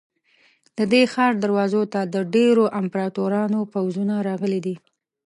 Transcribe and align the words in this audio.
د 0.77 0.79
دې 0.91 1.01
ښار 1.13 1.33
دروازو 1.43 1.81
ته 1.93 2.01
د 2.13 2.15
ډېرو 2.35 2.63
امپراتورانو 2.81 3.59
پوځونه 3.73 4.15
راغلي 4.27 4.59
دي. 4.65 4.75